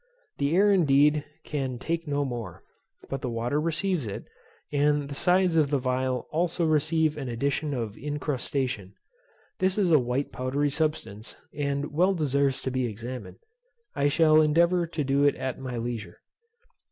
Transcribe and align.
The 0.39 0.55
air 0.55 0.71
indeed, 0.71 1.25
can 1.43 1.77
take 1.77 2.07
no 2.07 2.25
more; 2.25 2.63
but 3.07 3.21
the 3.21 3.29
water 3.29 3.61
receives 3.61 4.07
it, 4.07 4.25
and 4.71 5.07
the 5.09 5.13
sides 5.13 5.57
of 5.57 5.69
the 5.69 5.79
phial 5.79 6.27
also 6.31 6.65
receive 6.65 7.17
an 7.17 7.29
addition 7.29 7.71
of 7.75 7.95
incrustation. 7.95 8.95
This 9.59 9.77
is 9.77 9.91
a 9.91 9.99
white 9.99 10.31
powdery 10.31 10.71
substance, 10.71 11.35
and 11.55 11.93
well 11.93 12.15
deserves 12.15 12.63
to 12.63 12.71
be 12.71 12.87
examined. 12.87 13.37
I 13.95 14.07
shall 14.07 14.41
endeavour 14.41 14.87
to 14.87 15.03
do 15.03 15.23
it 15.23 15.35
at 15.35 15.59
my 15.59 15.77
leisure. 15.77 16.17